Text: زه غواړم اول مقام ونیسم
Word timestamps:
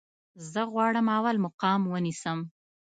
زه 0.51 0.61
غواړم 0.71 1.07
اول 1.17 1.35
مقام 1.45 1.81
ونیسم 1.87 2.39